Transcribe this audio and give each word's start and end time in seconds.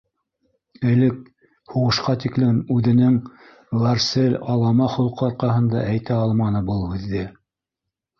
Элек, 0.91 1.17
һуғышҡа 1.73 2.15
тиклем 2.23 2.55
үҙенең, 2.75 3.19
ғәрсел, 3.81 4.37
алама 4.55 4.87
холҡо 4.95 5.27
арҡаһында 5.29 5.85
әйтә 5.93 6.17
алманы 6.23 6.63
был 6.71 6.83
һүҙҙе... 6.95 7.23